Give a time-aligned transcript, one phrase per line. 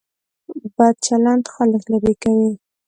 [0.75, 2.51] بد چلند خلک لرې کوي.